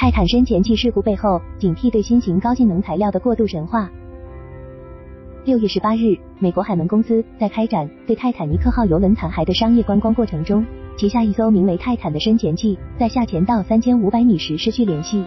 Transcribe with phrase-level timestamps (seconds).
[0.00, 3.86] 泰坦深潜器事故背后，警惕对新型高性能材料的过度神话。
[5.44, 10.64] 六月十八日，美国海门公司在开展对泰坦尼克号游轮残骸的商业观光过程中，
[10.96, 15.22] 旗下一艘名为泰坦的深潜器在下潜到三千五百米时失去联系。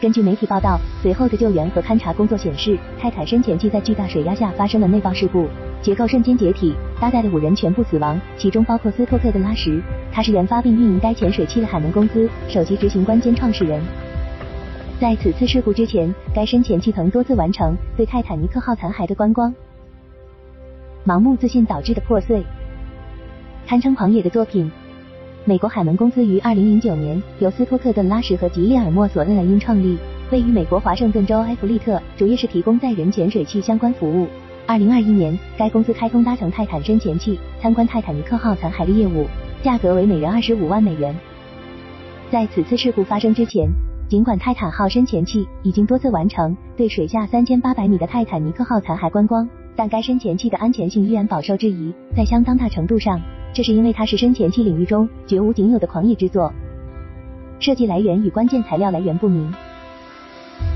[0.00, 5.46] 根据媒体报道，随后的救援和勘察工作显示，泰坦深潜器在巨大水压下发生了内爆事故，
[5.82, 13.78] 结构瞬间解体，搭载的五人全部死亡，其中包括斯托克的拉什，他是研发并运营该潜水器的海能公司首席执行官兼创始人。
[14.98, 19.54] 在此次事故之前，该深潜器曾多次完成对泰坦尼克号残骸的观光。
[21.06, 22.42] 盲目自信导致的破碎，
[23.66, 24.70] 堪称狂野的作品。
[25.46, 29.96] 美国海门公司于二零零九年由斯托克顿拉什和吉列尔莫索恩莱因创立，
[30.30, 34.28] 位于美国华盛顿州埃弗利特，主业是提供载人潜水器相关服务。
[34.66, 39.26] 二零二一年，该公司开通搭乘泰坦深潜器参观泰坦尼克号残骸的业务，
[39.62, 41.16] 价格为每人二十五万美元。
[42.30, 43.66] 在此次事故发生之前，
[44.10, 53.18] 尽管泰坦号深潜器已经多次完成对水下三千八百米的泰坦尼克号残骸观光，但该深潜器的安全性依然饱受质疑，在相当大程度上。
[53.52, 56.52] 这是因为它是深潜器领域中绝无仅有的狂野之作，
[57.58, 59.52] 设计来源与关键材料来源不明。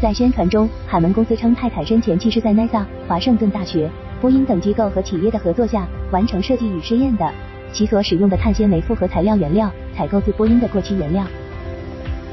[0.02, 3.88] 在宣传中，海门公司称泰坦深潜器是在 NASA、华盛顿大学、
[4.20, 7.30] 波音等机构和企业的合作下完成设计与试验的，
[7.72, 11.24] 其所使用的碳纤维复合材料原料采购自波音的过期原料。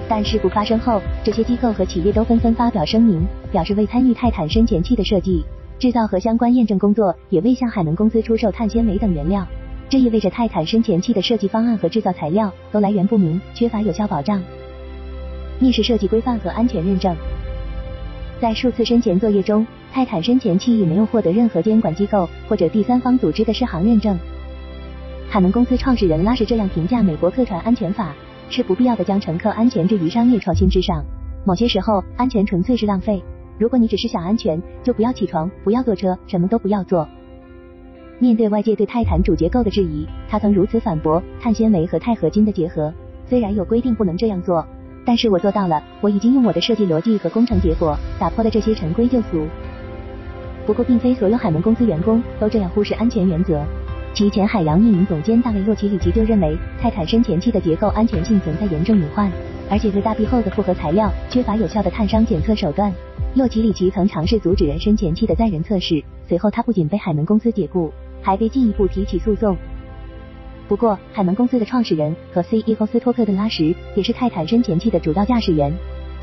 [0.09, 5.45] 但事故发生后，这些机构和企业都纷纷发表声明，表示未参与泰坦深潜器的设计、
[5.77, 9.47] 制造和相关验证工作，也未向海门公司出售碳纤维等原料。
[9.91, 14.41] 这意味着泰坦深潜器的设计方案和制造材料都来源不明，缺乏有效保障、
[15.59, 17.13] 逆势设计规范和安全认证。
[18.39, 24.17] 在数次深潜作业中，泰坦深潜器也没有获得任何监管机构或者第三方组织的适航认证。
[25.29, 28.15] 海门公司创始人拉什这样评价美国客船安全法：
[28.49, 31.03] 是不必要的将乘客安全置于商业创新之上。
[31.45, 33.21] 某些时候，安全纯粹是浪费。
[33.59, 37.05] 如果你只是想安全，就不要起床，不要坐车，什么都不要做。
[38.21, 42.93] 面对外界对泰坦主结构的质疑，他曾如此反驳：碳纤维和钛合金的结合，
[43.25, 44.63] 虽然有规定不能这样做，
[45.03, 45.81] 但是我做到了。
[46.01, 49.47] 我已经用我的设计逻辑和工程结果打破了这些陈规旧俗。
[50.67, 53.59] 不过，并非所有海门公司员工都这样忽视安全原则。
[54.13, 59.31] 其前海洋运营总监大卫洛奇里奇就认为，泰坦深潜器的结构安全性存在严重隐患，
[59.67, 62.93] 而且对大壁厚的复合材料缺乏有效的碳伤检测手段。
[63.33, 67.91] 洛奇里奇曾尝试阻止人深潜器的载人测试，随后他不仅被海门公司解雇。
[68.21, 69.55] 还被进一步提起诉讼。
[70.67, 75.73] 不过，海门公司的创始人和 CEO 斯托克顿拉什也是泰坦深潜器的主要驾驶员，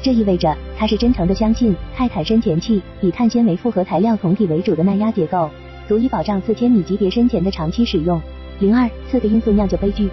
[0.00, 5.50] 这意味着他是真诚的相信泰坦深潜器以碳纤维复合材料总体为主的耐压结构，
[5.86, 8.18] 足以保障四千米级别深潜的长期使用。
[8.58, 10.08] 零二四个因素酿就悲剧。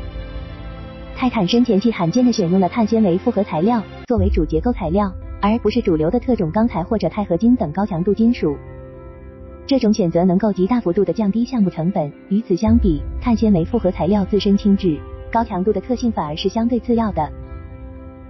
[1.16, 5.10] 泰坦深潜器罕见的选用了碳纤维复合材料作为主结构材料，
[5.42, 8.58] 而不是主流的特种钢材或者钛合金等高强度金属。
[9.68, 12.12] 这种选择能够极大幅度的降低项目成本。
[12.30, 15.00] 与此相比，碳纤维复合材料自身轻质、
[15.32, 17.28] 高强度的特性反而是相对次要的。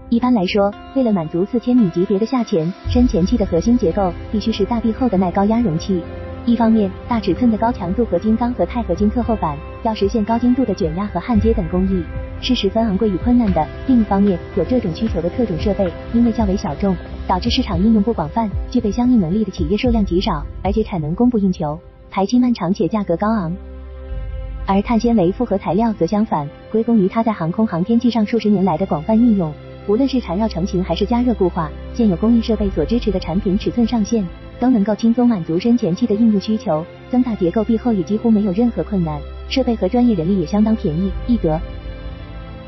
[0.10, 6.02] 一般来说，为了满足四千米级别的下潜，深潜器的核心结构必须是大壁厚的耐高压容器。
[6.46, 12.04] 一方面，大尺寸的高强度合金钢和钛合金特厚板要实现高精度的卷压和焊接等工艺，
[12.40, 13.68] 是十分昂贵与困难的。
[13.88, 16.96] 另一方面，有这种需求的特种设备，因为较为小众。
[17.28, 21.80] 导致市场应用不广泛，具备相应能力的企业数量极少，而且产能供不应求，
[22.12, 23.52] 排期漫长且价格高昂。
[24.68, 29.52] 而碳纤维复合材料则相反，归功于它在航空航天器上数十年来的广泛运用，
[29.88, 34.24] 无论是缠绕成型还是加热固化，现有工艺设备所支持的产品尺寸上限，
[34.60, 41.60] 都能够轻松满足深潜器的应用需求，增大结构壁厚也几乎没有任何困难，设备和专业人力也相当便宜易得。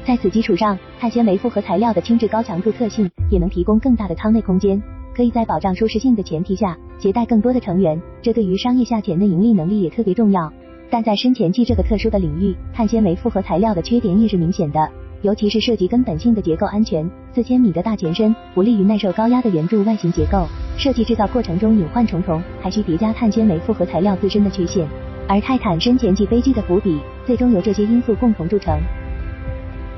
[0.05, 4.81] 在此基础上，碳纤维复合材料的轻质高强度特性也能提供更大的舱内空间，
[5.13, 10.51] 可以在保障舒适性的前提下携带更多的成员，这对于商业下潜的盈利能力也特别重要。
[10.89, 14.89] 但在深潜器这个特殊的领域，碳纤维复合材料的缺点也是明显的，
[15.21, 17.09] 尤其是涉及根本性的结构安全。
[17.33, 20.47] 四千米的大前身不利于耐受高压的圆柱外形结构，
[20.77, 24.87] 设计制造过程中隐患重重，还需叠加碳纤维复合材料自身的缺陷。
[25.27, 28.79] 而泰坦深潜器悲剧的伏笔，最终由这些因素共同铸成。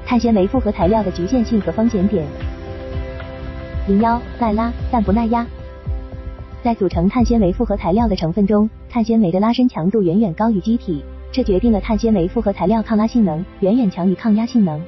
[0.06, 2.26] 碳纤维复合材料的局限性和风险点：
[3.88, 5.46] 零幺耐拉但不耐压。
[6.64, 14.82] 在组成碳纤维复合材料的成分中，碳纤维的拉伸强度远远高于机体，这决定了碳纤维复合材料抗拉性能远远强于抗压性能。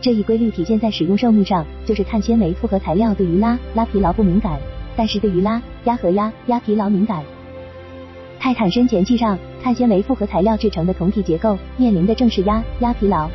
[0.00, 4.58] 这一规律体现在使用寿命上，就是碳纤维复合材料对于拉拉疲劳不敏感，
[4.96, 7.22] 但是对于拉压和压压疲劳敏感。
[8.38, 13.28] 泰坦深潜器上碳纤维复合材料制成的总体结构面临的正是压压疲劳。